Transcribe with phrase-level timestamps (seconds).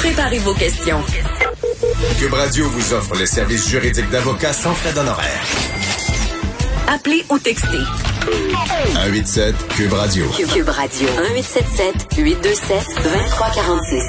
[0.00, 0.98] Préparez vos questions.
[2.18, 5.44] Cube Radio vous offre les services juridiques d'avocats sans frais d'honoraires.
[6.88, 7.84] Appelez ou textez.
[8.94, 10.24] 187 Cube Radio.
[10.30, 11.06] Cube Radio.
[11.06, 14.02] 1877 827 2346.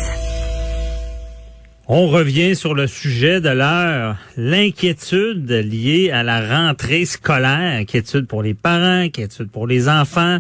[1.90, 8.44] On revient sur le sujet de l'heure, l'inquiétude liée à la rentrée scolaire, inquiétude pour
[8.44, 10.40] les parents, inquiétude pour les enfants.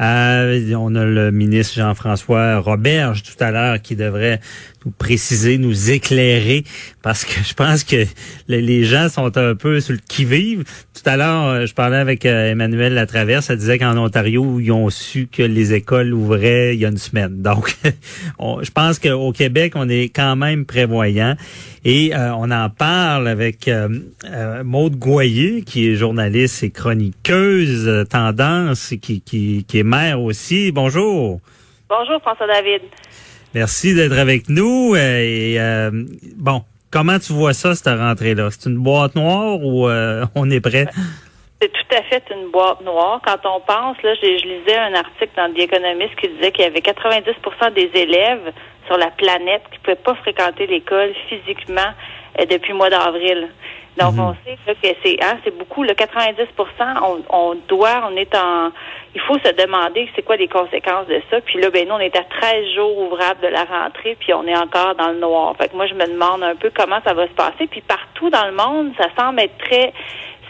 [0.00, 4.40] Euh, on a le ministre Jean-François Roberge tout à l'heure qui devrait
[4.84, 6.64] nous préciser, nous éclairer,
[7.02, 8.04] parce que je pense que
[8.48, 10.64] les gens sont un peu sur le qui-vive.
[10.94, 14.72] Tout à l'heure, euh, je parlais avec euh, Emmanuel Latraverse, elle disait qu'en Ontario, ils
[14.72, 17.42] ont su que les écoles ouvraient il y a une semaine.
[17.42, 17.76] Donc,
[18.40, 21.36] je pense qu'au Québec, on est quand même prévoyant.
[21.84, 23.88] Et euh, on en parle avec euh,
[24.64, 30.72] Maude Goyer, qui est journaliste et chroniqueuse tendance, qui, qui, qui est mère aussi.
[30.72, 31.40] Bonjour.
[31.88, 32.82] Bonjour, François David.
[33.54, 34.94] Merci d'être avec nous.
[34.94, 35.90] Euh, et euh,
[36.36, 38.48] bon, comment tu vois ça, cette rentrée-là?
[38.50, 40.86] C'est une boîte noire ou euh, on est prêt?
[41.60, 43.20] C'est tout à fait une boîte noire.
[43.24, 46.68] Quand on pense, là, je, lisais un article dans The Economist qui disait qu'il y
[46.68, 48.52] avait 90% des élèves
[48.86, 51.92] sur la planète qui ne pouvaient pas fréquenter l'école physiquement
[52.46, 53.48] depuis le mois d'avril.
[53.98, 54.20] Donc, mhm.
[54.20, 55.82] on sait que c'est hein, c'est beaucoup.
[55.82, 56.46] Le 90
[57.02, 58.70] on, on doit, on est en...
[59.14, 61.40] Il faut se demander c'est quoi les conséquences de ça.
[61.40, 64.46] Puis là, ben nous, on est à 13 jours ouvrables de la rentrée, puis on
[64.46, 65.56] est encore dans le noir.
[65.56, 67.66] Fait que moi, je me demande un peu comment ça va se passer.
[67.68, 69.92] Puis partout dans le monde, ça semble être très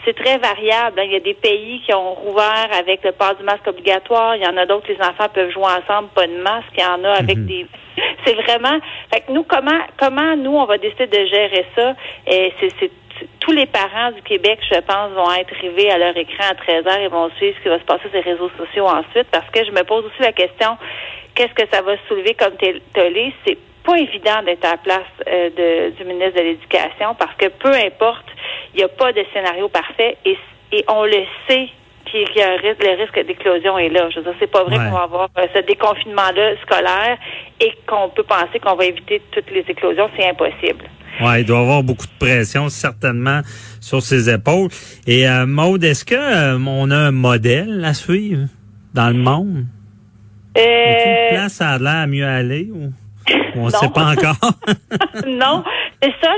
[0.05, 0.99] c'est très variable.
[0.99, 1.03] Hein.
[1.05, 4.35] Il y a des pays qui ont rouvert avec le port du masque obligatoire.
[4.35, 6.73] Il y en a d'autres, les enfants peuvent jouer ensemble, pas de masque.
[6.77, 7.45] Il y en a avec mhm.
[7.45, 7.65] des.
[8.25, 8.79] C'est vraiment.
[9.13, 11.95] Fait que nous, comment, comment nous, on va décider de gérer ça?
[12.27, 12.91] Et c'est
[13.39, 16.87] tous les parents du Québec, je pense, vont être rivés à leur écran à 13
[16.87, 19.49] heures et vont suivre ce qui va se passer sur les réseaux sociaux ensuite parce
[19.51, 20.77] que je me pose aussi la question,
[21.35, 22.55] qu'est-ce que ça va soulever comme
[22.93, 23.33] télé?
[23.45, 27.47] C'est pas évident d'être à la place euh, de, du ministre de l'Éducation parce que
[27.47, 28.25] peu importe,
[28.73, 30.37] il n'y a pas de scénario parfait et,
[30.71, 31.69] et on le sait
[32.05, 34.09] qu'il y a un risque, le risque d'éclosion est là.
[34.09, 37.17] Je veux dire, c'est pas vrai qu'on va avoir euh, ce déconfinement-là scolaire
[37.59, 40.09] et qu'on peut penser qu'on va éviter toutes les éclosions.
[40.17, 40.85] C'est impossible.
[41.21, 43.41] Ouais, il doit avoir beaucoup de pression certainement
[43.81, 44.69] sur ses épaules.
[45.05, 48.47] Et euh, Maude, est-ce que euh, on a un modèle à suivre
[48.93, 49.65] dans le monde?
[50.57, 51.29] Euh...
[51.31, 52.91] Une place à l'air mieux aller ou,
[53.55, 54.37] on ne sait pas encore?
[55.27, 55.63] non,
[56.01, 56.33] c'est ça,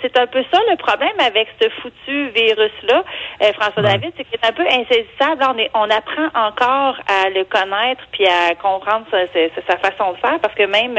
[0.00, 3.04] c'est un peu ça le problème avec ce foutu virus-là,
[3.42, 5.44] euh, François David, c'est qu'il est un peu insaisissable.
[5.48, 10.16] On, est, on apprend encore à le connaître puis à comprendre sa, sa, façon de
[10.16, 10.96] faire parce que même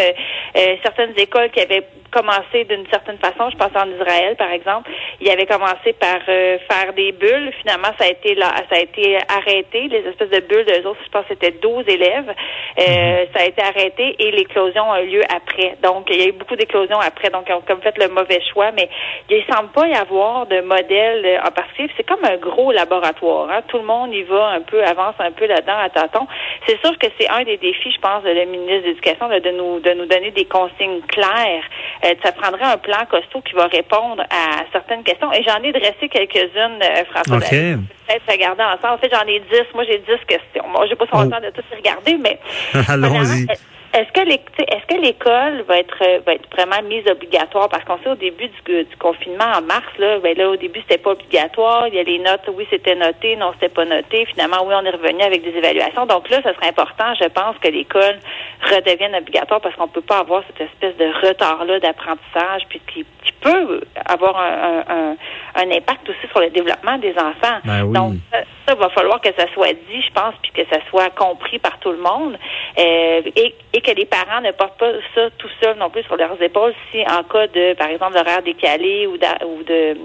[0.84, 3.50] certaines écoles qui avaient commencé d'une certaine façon.
[3.50, 4.90] Je pense en Israël, par exemple.
[5.20, 7.52] Il avait commencé par euh, faire des bulles.
[7.62, 9.88] Finalement, ça a été là, ça a été arrêté.
[9.88, 12.30] Les espèces de bulles de autres, je pense c'était 12 élèves.
[12.30, 13.28] Euh, mhm.
[13.36, 15.76] Ça a été arrêté et l'éclosion a eu lieu après.
[15.82, 17.30] Donc, il y a eu beaucoup d'éclosions après.
[17.30, 18.72] Donc, ils ont comme fait le mauvais choix.
[18.72, 18.90] Mais
[19.30, 21.90] il semble pas y avoir de modèle en particulier.
[21.98, 23.50] C'est comme un gros laboratoire.
[23.50, 23.62] Hein.
[23.68, 26.28] Tout le monde y va un peu, avance un peu là-dedans à tâtons.
[26.68, 29.52] C'est sûr que c'est un des défis, je pense, de la ministre de l'Éducation, de
[29.52, 31.64] nous, de nous donner des consignes claires
[32.04, 35.32] euh, ça prendrait un plan costaud qui va répondre à certaines questions.
[35.32, 37.38] Et j'en ai dressé quelques-unes, euh, François.
[37.38, 37.76] Okay.
[38.08, 38.96] Peut-être regarder ensemble.
[38.96, 39.64] En fait, j'en ai dix.
[39.74, 40.68] Moi, j'ai dix questions.
[40.70, 41.30] Moi, j'ai pas son oh.
[41.30, 42.40] temps de tous les regarder, mais.
[42.90, 43.48] Allons-y.
[43.94, 47.70] Est-ce que est-ce que l'école va être va être vraiment mise obligatoire?
[47.70, 50.80] Parce qu'on sait au début du, du, confinement en mars là ben là au début
[50.82, 51.88] c'était pas obligatoire.
[51.90, 54.26] Il y a les notes oui c'était noté non c'était pas noté.
[54.26, 56.08] Finalement oui on est revenu avec des évaluations.
[56.08, 58.18] Donc là ce serait important je pense que l'école
[58.64, 63.06] redevienne obligatoire parce qu'on peut pas avoir cette espèce de retard là d'apprentissage puis qui,
[63.24, 65.16] qui, peut avoir un, un,
[65.56, 67.60] un, impact aussi sur le développement des enfants.
[67.66, 67.94] Ben oui.
[67.94, 68.38] donc ça,
[68.68, 71.78] ça, va falloir que ça soit dit je pense puis que ça soit compris par
[71.80, 72.38] tout le monde
[72.78, 76.16] euh, et, et que les parents ne portent pas ça tout seuls non plus sur
[76.16, 79.98] leurs épaules si en cas de, par exemple, d'horaire décalé ou de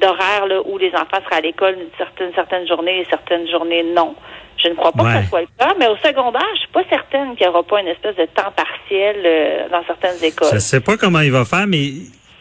[0.00, 4.14] d'horaire où les enfants seraient à l'école une certaine, certaine journée et certaines journées non.
[4.56, 6.84] Je ne crois pas que ce soit le cas, mais au secondaire, je suis pas
[6.88, 10.48] certaine qu'il n'y aura pas une espèce de temps partiel euh, dans certaines écoles.
[10.50, 11.90] Je ne sais pas comment il va faire, mais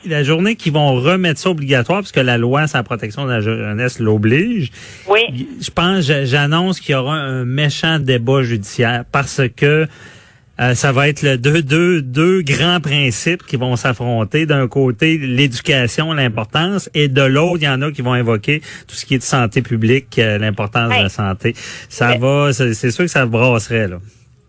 [0.06, 3.32] la journée qu'ils vont remettre ça obligatoire, parce que la loi sur la protection de
[3.32, 4.72] la jeunesse l'oblige.
[5.10, 5.48] Oui.
[5.62, 9.88] Je pense, j'annonce qu'il y aura un méchant débat judiciaire parce que
[10.60, 14.46] euh, ça va être le deux, deux, deux grands principes qui vont s'affronter.
[14.46, 18.96] D'un côté, l'éducation, l'importance, et de l'autre, il y en a qui vont invoquer tout
[18.96, 21.56] ce qui est de santé publique, euh, l'importance de la santé.
[21.90, 23.98] Ça va, c'est sûr que ça brasserait, là.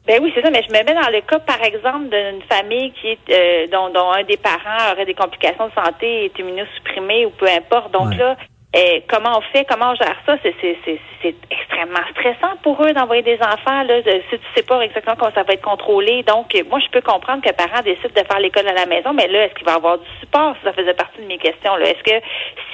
[0.07, 2.93] Ben oui, c'est ça, mais je me mets dans le cas, par exemple, d'une famille
[2.93, 7.25] qui est euh, dont, dont, un des parents aurait des complications de santé, est immunosupprimé
[7.27, 7.91] ou peu importe.
[7.93, 8.37] Donc là,
[8.77, 12.85] Et comment on fait, comment on gère ça, c'est, c'est, c'est, c'est extrêmement stressant pour
[12.85, 13.85] eux d'envoyer des enfants.
[13.85, 16.25] Là, si tu sais pas exactement comment ça va être contrôlé.
[16.25, 19.29] Donc, moi, je peux comprendre que parents décident de faire l'école à la maison, mais
[19.29, 20.57] là, est-ce qu'il va avoir du support?
[20.65, 21.77] Ça faisait partie de mes questions.
[21.77, 21.87] Là.
[21.87, 22.21] Est-ce que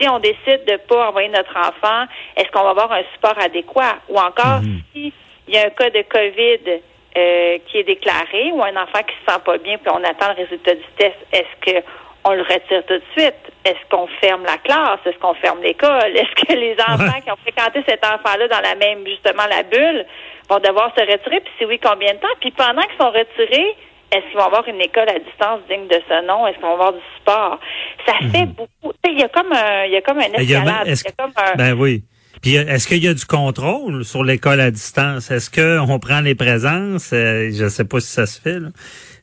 [0.00, 3.96] si on décide de pas envoyer notre enfant, est-ce qu'on va avoir un support adéquat?
[4.08, 4.80] Ou encore, Mhm.
[4.94, 5.12] si
[5.48, 6.80] il y a un cas de COVID
[7.16, 10.28] euh, qui est déclaré ou un enfant qui se sent pas bien puis on attend
[10.36, 11.84] le résultat du test, est-ce que
[12.22, 13.34] on le retire tout de suite?
[13.64, 15.00] Est-ce qu'on ferme la classe?
[15.06, 16.14] Est-ce qu'on ferme l'école?
[16.16, 17.22] Est-ce que les enfants Ouais.
[17.22, 20.04] qui ont fréquenté cet enfant-là dans la même, justement, la bulle,
[20.48, 21.40] vont devoir se retirer?
[21.40, 22.28] Puis si oui, combien de temps?
[22.40, 23.74] Puis pendant qu'ils sont retirés,
[24.12, 26.46] est-ce qu'ils vont avoir une école à distance digne de ce nom?
[26.46, 27.58] Est-ce qu'ils vont avoir du support?
[28.06, 28.92] Ça fait beaucoup.
[29.02, 30.34] Tu sais, il y a comme un, il y a comme un Mhm.
[30.40, 30.88] Il y a- escalade.
[30.88, 32.02] y a comme un, Ben oui.
[32.40, 35.30] Puis est-ce qu'il y a du contrôle sur l'école à distance?
[35.30, 37.10] Est-ce qu'on prend les présences?
[37.12, 38.68] Euh, je sais pas si ça se fait, là.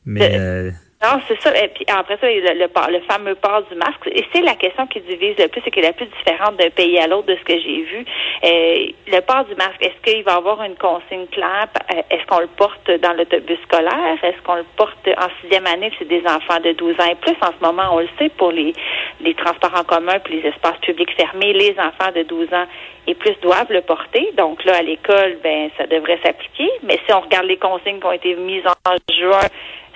[0.04, 1.56] mais euh, Non, c'est ça.
[1.56, 4.08] Et puis après ça, le, le, le fameux port du masque.
[4.10, 6.70] Et c'est la question qui divise le plus et qui est la plus différente d'un
[6.70, 8.04] pays à l'autre de ce que j'ai vu.
[8.44, 11.68] Euh, le port du masque, est-ce qu'il va avoir une consigne claire?
[11.94, 14.18] Euh, Est-ce qu'on le porte dans l'autobus scolaire?
[14.24, 15.92] Est-ce qu'on le porte en sixième année?
[16.00, 17.36] C'est des enfants de 12 ans et plus.
[17.42, 18.72] En ce moment, on le sait, pour les,
[19.20, 22.66] les transports en commun puis les espaces publics fermés, les enfants de 12 ans
[23.06, 24.32] et plus doivent le porter.
[24.36, 26.68] Donc là, à l'école, ben ça devrait s'appliquer.
[26.82, 29.46] Mais si on regarde les consignes qui ont été mises en juin,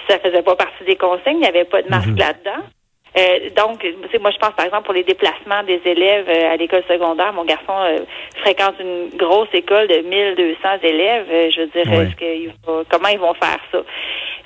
[0.09, 2.63] ça faisait pas partie des consignes, il n'y avait pas de masque là-dedans.
[3.15, 3.85] Euh, donc,
[4.23, 7.45] moi, je pense, par exemple, pour les déplacements des élèves euh, à l'école secondaire, mon
[7.45, 7.99] garçon euh,
[8.39, 11.27] fréquente une grosse école de 1200 élèves.
[11.31, 12.17] Euh, je veux dire, est-ce
[12.67, 13.83] va- comment ils vont faire ça?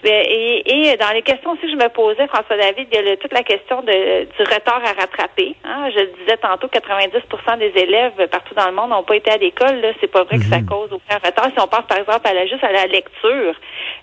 [0.07, 2.99] Ben, Et, et dans les questions aussi que je me posais, François David, il y
[2.99, 5.55] a le- toute la question de, du retard à rattraper.
[5.65, 5.91] Hein?
[5.95, 9.37] Je le disais tantôt, 90% des élèves partout dans le monde n'ont pas été à
[9.37, 9.81] l'école.
[9.81, 11.47] Là, c'est pas vrai que ça cause aucun retard.
[11.53, 13.55] Si on pense par exemple à la, juste à la lecture,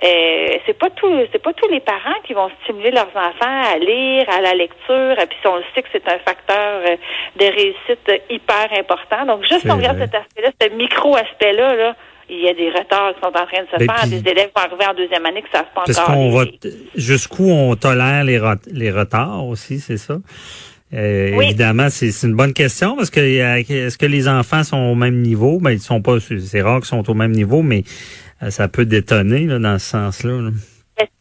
[0.03, 3.77] euh, c'est pas tout, c'est pas tous les parents qui vont stimuler leurs enfants à
[3.77, 5.15] lire, à la lecture.
[5.19, 6.95] Et puis si on le sait que c'est un facteur euh,
[7.37, 9.25] de réussite euh, hyper important.
[9.25, 10.07] Donc juste si on regarde vrai.
[10.11, 11.95] cet aspect-là, ce micro-aspect-là, là,
[12.33, 14.01] il y a des retards qui sont en train de se Ben, faire.
[14.09, 16.45] puis- Des élèves vont arriver en deuxième année qui savent pas parce encore.
[16.95, 20.17] jusqu'où on tolère les, ret- les retards aussi, c'est ça?
[20.93, 21.45] Euh, Oui.
[21.45, 25.21] Évidemment, c'est une bonne question parce que euh, est-ce que les enfants sont au même
[25.21, 25.59] niveau?
[25.59, 26.17] Ben, ils sont pas.
[26.19, 27.83] C'est rare qu'ils sont au même niveau, mais
[28.43, 30.41] euh, ça peut détonner là, dans ce sens-là.
[30.41, 30.49] là.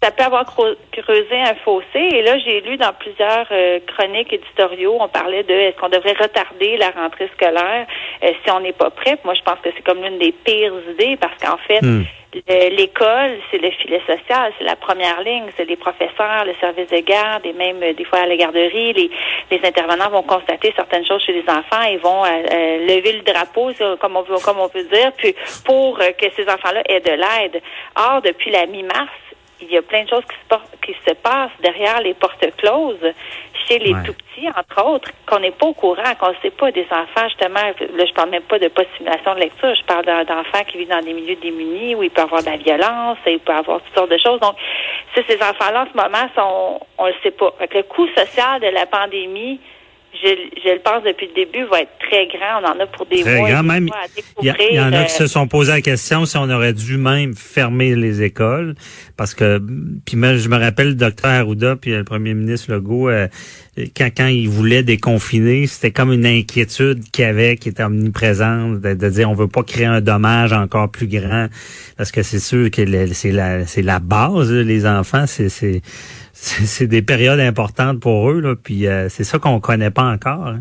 [0.03, 1.87] Ça peut avoir creu- creusé un fossé.
[1.95, 6.13] Et là, j'ai lu dans plusieurs euh, chroniques éditoriaux, on parlait de est-ce qu'on devrait
[6.21, 7.87] retarder la rentrée scolaire
[8.23, 9.17] euh, si on n'est pas prêt?
[9.25, 12.03] Moi, je pense que c'est comme l'une des pires idées parce qu'en fait, Hmm.
[12.35, 16.91] le- l'école, c'est le filet social, c'est la première ligne, c'est les professeurs, le service
[16.91, 19.11] de garde et même euh, des fois à la garderie, les,
[19.51, 23.71] les intervenants vont constater certaines choses chez les enfants et vont lever le drapeau,
[24.01, 25.35] comme on veut, comme on peut dire, puis
[25.65, 27.63] pour que ces enfants-là aient de l'aide.
[27.97, 29.09] Or, depuis la mi-mars,
[29.63, 32.45] il y a plein de choses qui se, por- qui se passent derrière les portes
[32.57, 33.13] closes
[33.69, 34.03] chez les Ouais.
[34.05, 37.29] tout petits, entre autres, qu'on n'est pas au courant, qu'on ne sait pas des enfants,
[37.29, 40.89] justement, là, je parle même pas de post-simulation de lecture, je parle d'enfants qui vivent
[40.89, 43.57] dans des milieux démunis où il peut y avoir de la violence, il peut y
[43.57, 44.41] avoir toutes sortes de choses.
[44.41, 44.57] Donc,
[45.15, 47.53] si ces enfants-là, en ce moment, sont, on le sait pas.
[47.59, 49.61] Fait que le coût social de la pandémie,
[50.23, 50.29] je,
[50.65, 52.63] je le pense depuis le début, va être très grand.
[52.63, 53.51] On en a pour des Très mois.
[53.51, 53.89] grand, même.
[54.41, 56.97] Il y, en a euh, qui se sont posé la question si on aurait dû
[56.97, 58.75] même fermer les écoles.
[59.17, 59.61] Parce que,
[60.07, 63.27] puis moi, je me rappelle le docteur Arruda puis le premier ministre Legault, euh,
[63.97, 68.81] quand, quand il voulait déconfiner, c'était comme une inquiétude qu'il y avait, qui était omniprésente,
[68.81, 71.49] de, de dire on veut pas créer un dommage encore plus grand.
[71.97, 75.83] Parce que c'est sûr que c'est la, la base, les enfants, c'est,
[76.33, 80.47] c'est, des périodes importantes pour eux, là, puis euh, c'est ça qu'on connaît pas encore.
[80.47, 80.61] hein.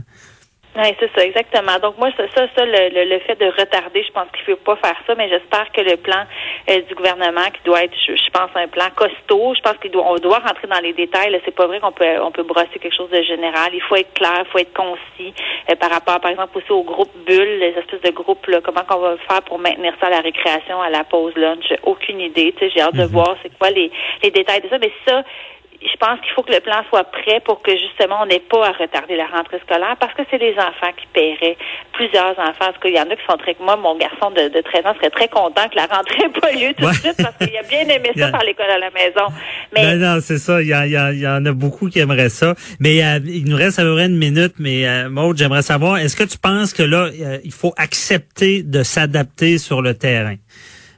[0.73, 1.79] Oui, c'est ça, exactement.
[1.83, 4.55] Donc moi, c'est ça, ça, le, le, le fait de retarder, je pense qu'il ne
[4.55, 6.23] faut pas faire ça, mais j'espère que le plan
[6.69, 9.91] euh, du gouvernement, qui doit être, je, je pense, un plan costaud, je pense qu'il
[9.91, 11.37] doit, on doit rentrer dans les détails.
[11.43, 13.71] C'est pas vrai qu'on peut, on peut brosser quelque chose de général.
[13.73, 15.33] Il faut être clair, il faut être concis
[15.69, 18.85] euh, par rapport, par exemple, aussi aux groupes bulles, les espèces de groupes, là, comment
[18.85, 21.65] qu'on va faire pour maintenir ça à la récréation, à la pause lunch.
[21.83, 22.53] Aucune idée.
[22.57, 23.91] Tu sais, j'ai hâte de voir c'est quoi les,
[24.23, 25.21] les détails de ça, mais ça
[25.81, 28.67] je pense qu'il faut que le plan soit prêt pour que justement on n'ait pas
[28.67, 31.57] à retarder la rentrée scolaire parce que c'est les enfants qui paieraient.
[31.93, 33.55] Plusieurs enfants, en tout cas, il y en a qui sont très...
[33.59, 36.51] Moi, mon garçon de, de 13 ans serait très content que la rentrée n'ait pas
[36.51, 36.91] lieu tout Ouais.
[36.91, 39.25] de suite parce qu'il a bien aimé ça par l'école à la maison.
[39.75, 40.61] Mais Ben non, c'est ça.
[40.61, 42.53] Il y, en- y y a beaucoup qui aimeraient ça.
[42.79, 44.53] Mais euh, il nous reste à peu près une minute.
[44.59, 48.63] Mais euh, Maud, j'aimerais savoir, est-ce que tu penses que là, euh, il faut accepter
[48.63, 50.35] de s'adapter sur le terrain?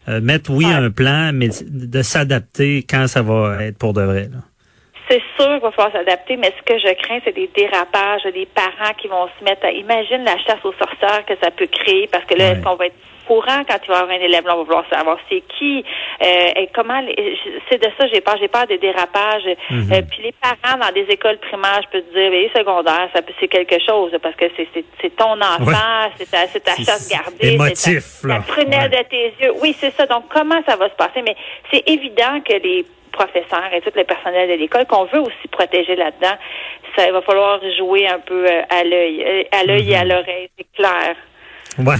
[0.10, 0.74] Euh, mettre, oui, Ouais.
[0.74, 4.24] un plan, mais de s'adapter quand ça va être pour de vrai.
[4.32, 4.40] Là.
[5.10, 8.46] C'est sûr qu'il va falloir s'adapter, mais ce que je crains, c'est des dérapages, des
[8.46, 9.72] parents qui vont se mettre à...
[9.72, 12.52] Imagine la chasse aux sorcières que ça peut créer, parce que là, Ouais.
[12.54, 12.96] est-ce qu'on va être
[13.34, 14.46] courant quand il va y avoir un élève.
[14.46, 15.84] Là, on va vouloir savoir c'est qui,
[16.22, 17.02] euh, et comment.
[17.70, 18.36] C'est de ça j'ai peur.
[18.40, 19.48] J'ai peur des dérapages.
[19.70, 19.92] Mhm.
[19.94, 23.22] Euh, puis les parents dans des écoles primaires, je peux te dire, les secondaires, ça
[23.22, 24.46] peut- c'est quelque chose parce que
[25.02, 26.12] c'est ton enfant, Ouais.
[26.18, 29.04] c'est ta, ta chasse gardée, c'est la prunelle Ouais.
[29.04, 29.54] de tes yeux.
[29.62, 30.06] Oui, c'est ça.
[30.06, 31.22] Donc comment ça va se passer?
[31.25, 31.36] Mais
[31.72, 35.96] c'est évident que les professeurs et tout le personnel de l'école qu'on veut aussi protéger
[35.96, 36.36] là-dedans,
[36.96, 40.66] ça va falloir jouer un peu euh, à l'œil, à l'œil et à l'oreille, c'est
[40.75, 41.16] clair.
[41.77, 41.98] Ouais.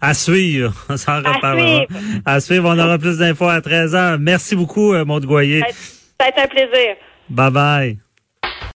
[0.00, 0.74] À suivre.
[0.88, 1.86] On s'en reparlera.
[2.24, 2.68] À suivre.
[2.68, 4.18] On aura plus d'infos à 13h.
[4.18, 5.62] Merci beaucoup, euh, Maud Goyer.
[6.20, 6.96] Ça a été un plaisir.
[7.28, 8.03] Bye bye.